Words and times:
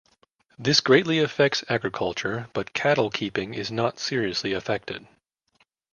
This 0.57 0.81
greatly 0.81 1.19
affects 1.19 1.63
agriculture, 1.69 2.49
but 2.53 2.73
cattle 2.73 3.11
keeping 3.11 3.53
is 3.53 3.71
not 3.71 3.99
seriously 3.99 4.51
affected. 4.51 5.07